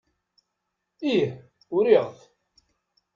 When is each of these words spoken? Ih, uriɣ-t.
Ih, 1.11 1.31
uriɣ-t. 1.75 2.17